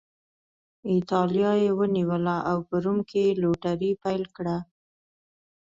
[0.93, 4.57] اېټالیا یې ونیوله او په روم کې یې لوټري پیل کړه.